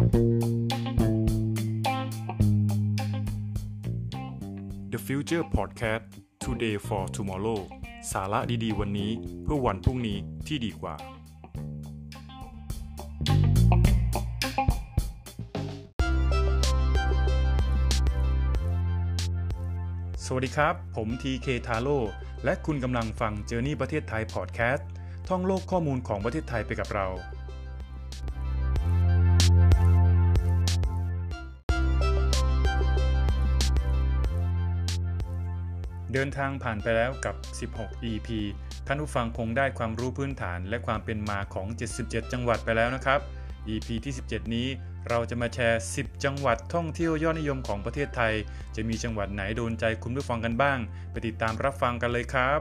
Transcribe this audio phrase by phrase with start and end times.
[0.00, 0.06] The
[5.06, 6.04] Future Podcast
[6.44, 7.60] Today for Tomorrow
[8.12, 9.10] สาระดีๆ วันนี้
[9.42, 10.94] เพื่อวันพรุ่งนี้ที่ดีกว่า
[20.24, 21.98] สวัสดีครับ ผม TK t a r o
[22.44, 24.82] และคุณกำลังฟัง Journey ประเทศไทย Podcast
[25.28, 27.06] ท่องโลกข้อมูลของประเทศไทยไปกับเรา
[36.14, 37.34] เดินทางผ่านไปแล้วกับ
[37.72, 38.28] 16 EP
[38.86, 41.66] ท่านผู้ฟังคงได้ความรู้พื้นฐานและความเป็นมาของ
[42.00, 43.20] 77 จังหวัดไปแล้วนะครับ
[43.68, 44.68] EP ที่ 17 นี้
[45.08, 48.34] เราจะมาแชร์ 10 จังหวัดท่องเที่ยวยอดนิยมของประเทศไทย
[48.76, 50.78] จะมีจังหวัดไหนโดนใจคุณผู้ฟังกันบ้าง
[51.10, 52.60] ไปติดตามรับฟังกันเลยครับ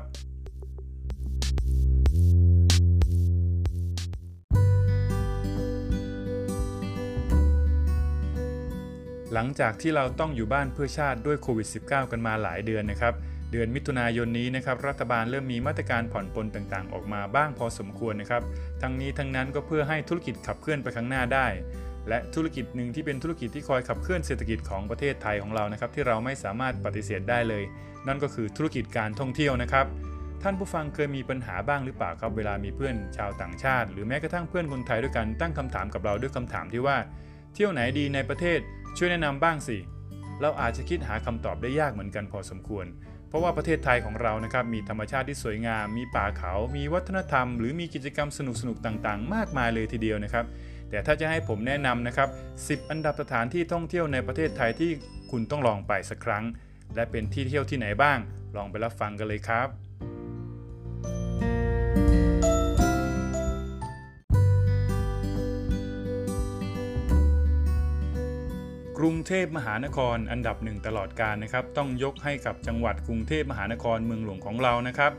[9.34, 13.14] หลังจากที่เราต้องอยู่บ้านเพื่อชาติด้วยโควิด -19 กันมาหลายเดือนนะครับ
[13.52, 18.44] เดือนมิถุนายนนี้นะครับรัฐบาลเริ่มมีมาตรการผ่อนปลนต่างๆ ออกมาบ้างพอสมควรนะครับ
[18.82, 21.48] ทั้งนี้ทั้งนั้นก็เพื่อให้ธุรกิจขับเคลื่อนไปข้างหน้าได้
[22.10, 27.64] และธุรกิจหนึ่งที่เป็นธุรกิจที่คอยขับเคลื่อนเศรษฐกิจของประเทศไทยของเรานะครับที่เราไม่สามารถปฏิเสธได้เลย
[28.08, 29.86] นั่นก็คือธุรกิจการท่องเที่ยวนะครับ
[30.44, 36.98] ท่านผู้ฟังเคยมีปัญหาบ้างหรือเปล่าครับเวลามีเพื่อนชาวต่างชาติ หรือแม้กระทั่งเพื่อนคนไทยด้วยกันตั้งคำถามกับเราด้วยคำถามที่ว่า
[37.54, 38.60] เที่ยวไหนดีในประเทศ
[38.98, 39.78] ช่วยแนะนำบ้างสิ
[40.42, 42.86] เราอาจจะคิดหาคำตอบได้ยากเหมือนกันพอสมควร
[43.30, 50.46] เพราะว่าประเทศไทยของเรานะครับมีธรรมชาติที่สวยงาม มีป่าเขา มีวัฒนธรรม หรือมีกิจกรรมสนุกๆต่างๆ มากมายเลยทีเดียวนะครับ
[50.90, 52.30] แต่ถ้าจะให้ผมแนะนำนะครับ
[52.86, 54.92] 10 อันดับสถานที่ท่องเที่ยวในประเทศไทยที่
[55.32, 56.44] คุณต้องลองไปสักครั้ง
[56.96, 58.18] และเป็นที่เที่ยวที่ไหนบ้าง
[58.56, 59.89] ลองไปรับฟังกันเลยครับ
[69.02, 75.12] กรุงเทพมหานครอันดับหนึ่งตลอดการนะครับ ต้องยกให้กับจังหวัดกรุงเทพมหานครเมืองหลวงของเรานะครับ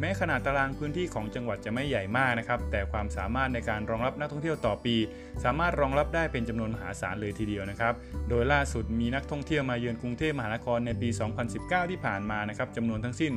[0.00, 4.96] แม้ขนาดตารางพื้นที่ของจังหวัดจะไม่ใหญ่มากนะครับ แต่ความสามารถในการรองรับนักท่องเที่ยวต่อปี
[5.44, 7.94] สามารถรองรับได้เป็นจำนวนมหาศาลเลยทีเดียวนะครับ
[8.28, 11.08] โดยล่าสุดมีนักท่องเที่ยวมาเยือนกรุงเทพมหานครในปี
[11.50, 13.32] 2019 ที่ผ่านมานะครับจำนวนทั้งสิ้น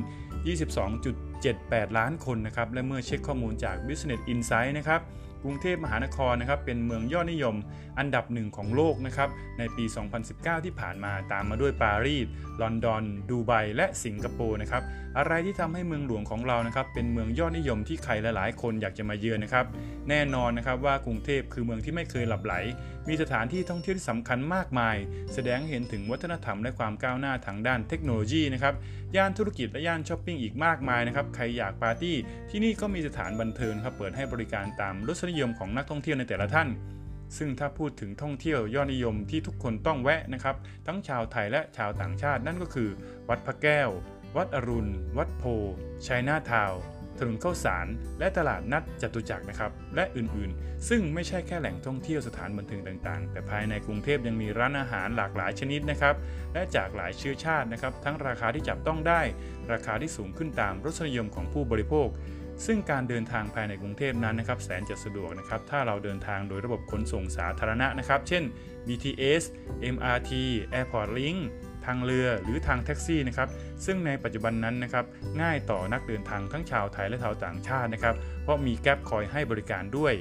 [0.76, 5.00] 22.78 ล้านคนนะครับ และเมื่อเช็คข้อมูลจาก Business Insight นะครับ
[5.42, 7.54] กรุงเทพมหานครนะครับเป็นเมืองยอดนิยม
[7.98, 9.84] อันดับหนึ่งของโลกนะครับในปี
[10.24, 12.26] 2019 ที่ผ่านมาตามมาด้วยปารีส
[12.60, 14.82] ลอนดอน ดูไบและสิงคโปร์นะครับ
[15.18, 19.66] อะไรที่ทำให้เมืองหลวงของเรานะครับเป็นเมืองยอดนิยมที่ใครหลายๆ คนอยากจะมาเยือนนะครับ
[20.08, 22.54] แน่นอนนะครับว่ากรุงเทพคือเมืองที่ไม่เคยหลับไหล
[23.08, 24.96] มีสถานที่ท่องเที่ยวที่สำคัญมากมาย
[25.34, 28.74] แสดงเห็นถึงวัฒนธรรมและความก้าวหน้าทางด้านเทคโนโลยีนะครับ
[29.16, 32.16] ย่านธุรกิจและย่านช้อปปิ้งอีกมากมายนะครับใครอยากปาร์ตี้
[32.50, 36.68] ที่นี่ก็มีสถานบันเทิงครับเปิดให้บริการตามรสนิยมของนักท่องเที่ยวในแต่ละท่าน
[37.38, 40.56] ซึ่งถ้าพูดถึงท่องเที่ยวยอดนิยมที่ทุกคนต้องแวะนะครับ
[40.86, 42.90] ทั้งชาวไทยและชาวต่างชาตินั่นก็คือ
[43.28, 43.90] วัดพระแก้ว
[44.36, 45.44] วัดอรุณ วัดโพ
[46.06, 46.80] ชัยนาทาวน์
[47.18, 47.86] ถนนข้าวสาร
[48.18, 56.14] และตลาดนัดจตุจักรนะครับ และอื่นๆ ซึ่งไม่ใช่แค่แหล่งท่องเที่ยวสถานบันเทิงต่างๆ แต่ภายในกรุงเทพยังมีร้านอาหารหลากหลายชนิดนะครับ
[56.52, 59.20] และจากหลายเชื้อชาตินะครับ ทั้งราคาที่จับต้องได้
[59.72, 62.08] ราคาที่สูงขึ้นตามรสนิยมของผู้บริโภค
[62.66, 68.42] ซึ่งการเดินทางภายในกรุงเทพนั้นนะครับแสนจะสะดวกนะครับถ้าเราเดินทางโดยระบบขนส่งสาธารณะนะครับ เช่น
[68.86, 69.42] BTS
[69.94, 70.30] MRT
[70.78, 71.40] Airport Link
[71.86, 73.48] ทางเรือหรือทางแท็กซี่นะครับ
[73.84, 75.04] ซึ่งในปัจจุบันนั้นนะครับ
[75.42, 80.14] ง่ายต่อนักเดินทางทั้งชาวไทยและชาวต่างชาตินะครับเพราะมีแก๊ปคอยให้บริการด้วย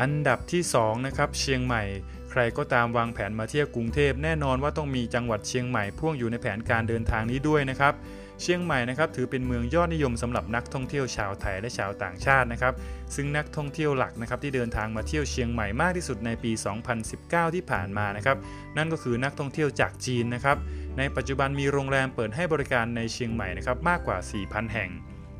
[0.00, 1.82] อันดับที่2นะครับเชียงใหม่
[2.30, 7.94] ใครก็ตามวางแผนมาเที่ยวกรุงเทพแน่นอนว่าต้องมีจังหวัดเชียงใหม่พ่วงอยู่ในแผนการเดินทางนี้ด้วยนะครับ
[8.42, 12.74] เชียงใหม่นะครับถือเป็นเมืองยอดนิยมสำหรับนักท่องเที่ยวชาวไทยและชาวต่างชาตินะครับ
[13.14, 16.52] ซึ่งนักท่องเที่ยวหลักนะครับที่เดินทางมาเที่ยวเชียงใหม่มากที่สุดในปี
[17.02, 18.36] 2019 ที่ผ่านมานะครับ
[18.76, 20.56] นั่นก็คือนักท่องเที่ยวจากจีนนะครับ
[20.98, 24.90] ในปัจจุบันมีโรงแรมเปิดให้บริการในเชียงใหม่นะครับมากกว่า 4,000 แห่ง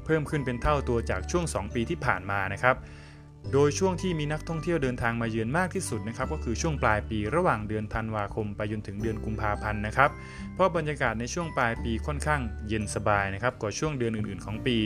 [0.04, 2.76] เพิ่มขึ้นเป็นเท่าตัวจากช่วง 2 ปีที่ผ่านมานะครับ
[3.52, 10.10] โดยช่วงที่มีนักท่องเที่ยวเดินทางมาเยือนมากที่สุดนะครับก็คือช่วงปลายปีระหว่างเดือนธันวาคมไปจนถึงเดือนกุมภาพันธ์นะครับ
[10.54, 14.78] เพราะบรรยากาศในช่วงปลายปีค่อนข้างเย็นสบายนะครับกว่าช่วงเดือนอื่น ๆ ของปี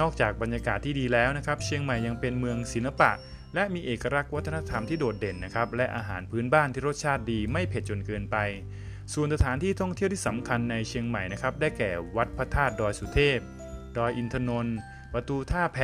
[0.00, 3.10] นอกจากบรรยากาศที่ดีแล้วนะครับเชียงใหม่ยังเป็นเมืองศิลปะ
[3.54, 8.36] และมีเอกลักษณ์วัฒนธรรมที่โดดเด่นนะครับและอาหารพื้นบ้านที่รสชาติดีไม่เผ็ดจนเกินไป
[9.14, 13.38] ส่วนสถานที่ท่องเที่ยวที่สำคัญในเชียงใหม่นะครับได้แก่วัดพระธาตุดอยสุเทพ
[13.96, 14.76] ดอยอินทนนท์
[15.12, 15.78] ประตูท่าแพ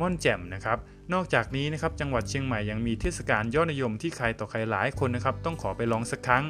[0.00, 0.78] ม่อนแจ่มนะครับ
[1.14, 6.44] นอกจากนี้นะครับจังหวัดเชียงใหม่ยังมีเทศกาลยอดนิยมที่ใครต่อใครหลายคนนะครับต้องขอไปลองสักครั้ง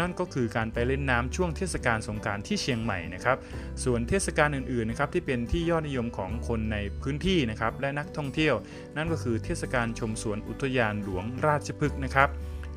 [0.00, 3.36] นั่นก็คือการไปเล่นน้ำช่วงเทศกาลสงการที่เชียงใหม่นะครับ
[3.84, 8.54] ส่วนเทศกาลอื่นๆนะครับที่เป็นที่ยอดนิยมของคนในพื้นที่นะครับและนักท่องเที่ยว
[8.96, 12.28] นั่นก็คือเทศกาลชมสวนอุทยานหลวงราชพฤกษ์นะครับ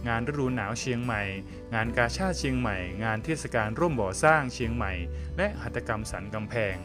[0.07, 1.23] งานฤดูหนาวเชียงใหม่
[1.73, 4.93] งานกาชาติเชียงใหม่ งานเทศกาลร่วมบ่อสร้างเชียงใหม่
[5.37, 6.75] และหัตถกรรมสันกำแพง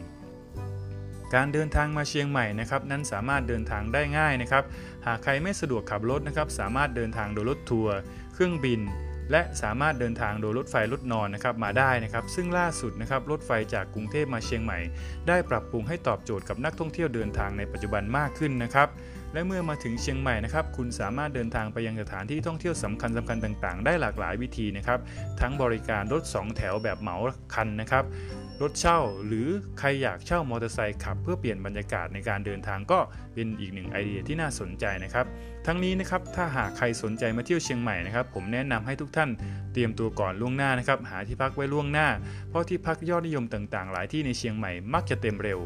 [1.35, 4.63] การเดินทางมาเชียงใหม่นะครับนั้นสามารถเดินทางได้ง่ายนะครับ
[5.05, 7.95] หากใครไม่สะดวกขับรถนะครับสามารถเดินทางโดยรถทัวร์
[8.33, 8.81] เครื่องบิน
[9.31, 14.79] และสามารถเดินทางโดยรถไฟรถนอนนะครับมาได้นะครับ ซึ่งล่าสุดนะครับรถไฟจากกรุงเทพมาเชียงใหม่
[15.27, 18.87] ได้ปรับปรุงให้ตอบโจทย์กับนักท่องเที่ยวเดินทางในปัจจุบันมากขึ้นนะครับ
[19.33, 24.99] และเมื่อมาถึงเชียงใหม่นะครับ คุณสามารถเดินทางไปยังสถานที่ท่องเที่ยวสำคัญสำคัญต่าง ๆ ได้หลากหลายวิธีนะครับ
[25.39, 27.17] ทั้งบริการรถ 2 แถวแบบเหมา
[27.55, 28.03] คันนะครับ
[28.61, 29.47] รถเช่า หรือ
[29.79, 32.99] ใครอยากเช่ามอเตอร์ไซค์ขับ เพื่อเปลี่ยนบรรยากาศในการเดินทางก็
[33.33, 35.25] เป็นอีกหนึ่งไอเดียที่น่าสนใจนะครับ
[35.65, 39.29] ทั้งนี้นะครับถ้าหากใครสนใจมาเที่ยวเชียงใหม่นะครับผมแนะนำให้ทุกท่าน
[39.73, 42.07] เตรียมตัวก่อนล่วงหน้านะครับหาที่พักไว้ล่วงหน้า
[42.49, 45.61] เพราะที่พักยอดนิยมต่างๆ หลายที่ในเชียงใหม่มักจะเต็มเร็ว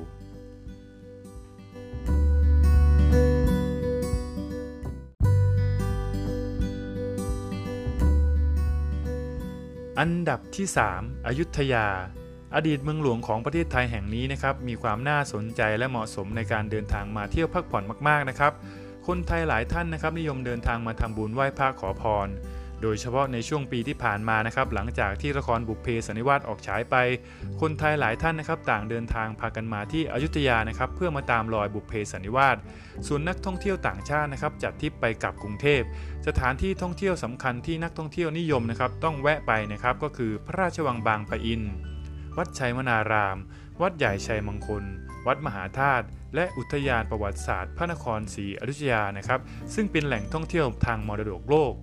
[9.99, 11.87] อันดับที่ 3 อยุธยา
[12.55, 18.51] อดีตเมืองหลวงของประเทศไทยแห่งนี้นะครับมีความน่าสนใจและเหมาะสมในการเดินทางมาเที่ยวพักผ่อนมากๆนะครับ
[19.07, 22.27] คนไทยหลายท่านนะครับนิยมเดินทางมาทำบุญไหว้พระขอพร
[22.81, 26.95] โดยเฉพาะในช่วงปีที่ผ่านมานะครับหลังจากที่ละครบุพเพสันนิวาสออกฉายไป
[27.61, 32.57] คนไทยหลายท่านนะครับต่างเดินทางพากันมาที่อยุธยานะครับเพื่อมาตามรอยบุพเพสันนิวาส
[33.07, 35.81] ส่วนนักท่องเที่ยวต่างชาตินะครับจัดทริปไปกับกรุงเทพ
[36.27, 41.63] สถานที่ท่องเที่ยวสำคัญที่นักท่องเที่ยวนิยมนะครับต้องแวะไปนะครับก็คือพระราชวังบางปะอิน
[42.37, 43.37] วัดชัยมนาราม
[43.81, 44.83] วัดใหญ่ชัยมงคล
[45.27, 46.05] วัดมหาธาตุ
[46.35, 49.39] และอุทยานประวัติศาสตร์พระนครศรีอยุธยานะครับ
[49.73, 51.73] ซึ่งเป็นแหล่งท่องเที่ยวทางมรดกโลก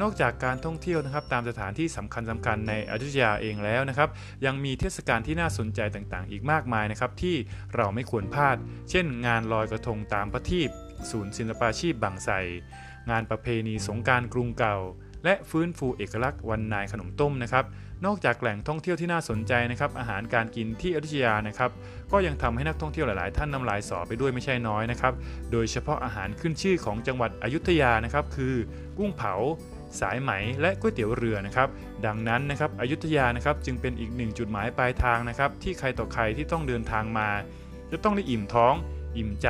[0.00, 4.08] นอกจากการท่องเที่ยวนะครับตามสถานที่สำคัญสำคัญในอยุธยาเองแล้วนะครับ
[4.46, 7.36] ยังมีเทศกาลที่น่าสนใจต่างๆ อีกมากมายนะครับที่
[7.76, 8.56] เราไม่ควรพลาด
[8.90, 10.68] เช่น งานลอยกระทงตามพระทีป
[11.10, 12.34] ศูนย์ศิลปาชีพบางไทร
[13.10, 14.76] งานประเพณีสงการกรุงเก่า
[15.24, 17.64] และฟื้นฟูเอกลักษณ์วันนายขนมต้มนะครับ
[18.06, 21.70] นอกจากแหล่งท่องเที่ยวที่น่าสนใจนะครับ อาหารการกินที่อยุธยานะครับ
[22.12, 25.12] ก็ยังทำให้นักท่องเที่ยวหลาย ๆ ท่านน้ำลายสอไปด้วยไม่ใช่น้อยนะครับ
[25.52, 28.54] โดยเฉพาะอาหารขึ้นชื่อของจังหวัดอยุธยานะครับ คือ
[28.98, 29.34] กุ้งเผา
[30.00, 30.30] สายไหม
[30.60, 31.68] และก๋วยเตี๋ยวเรือนะครับ
[32.06, 37.28] ดังนั้นนะครับอยุธยานะครับจึงเป็นอีกหนึ่งจุดหมายปลายทางนะครับ ที่ใครต่อใครที่ต้องเดินทางมา
[37.92, 38.74] จะต้องได้อิ่มท้อง
[39.16, 39.48] อิ่มใจ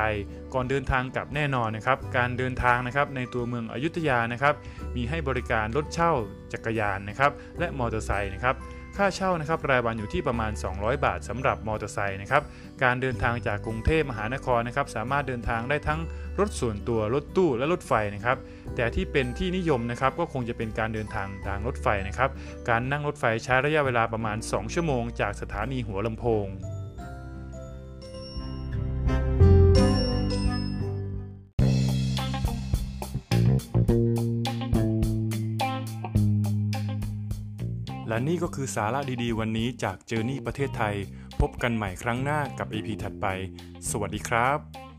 [0.55, 4.55] ก่อนเดินทางกลับแน่นอนนะครับ การเดินทางนะครับในตัวเมืองอยุธยานะครับ
[4.97, 6.13] มีให้บริการรถเช่า
[6.53, 8.57] จักรยานนะครับ และมอเตอร์ไซค์นะครับ
[8.99, 12.43] ค่าเช่านะครับรายวันอยู่ที่ประมาณ 200 บาทสำหรับมอเตอร์ไซค์นะครับ
[12.83, 16.01] การเดินทางจากกรุงเทพมหานครนะครับสามารถเดินทางได้ทั้ง
[16.39, 18.37] รถส่วนตัวรถตู้และรถไฟนะครับ
[18.77, 22.31] แต่ที่เป็นที่นิยมนะครับก็คงจะเป็นการเดินทางทางรถไฟนะครับ
[22.69, 26.47] การนั่งรถไฟใช้ระยะเวลาประมาณ 2 ชั่วโมง จากสถานีหัวลำโพง
[38.13, 40.95] และนี่ก็คือสาระดีๆ วันนี้จากเจอร์นี่ประเทศไทย
[41.41, 43.27] พบกันใหม่ครั้งหน้ากับ EP ถัดไป
[43.91, 44.92] สวัสดีครับ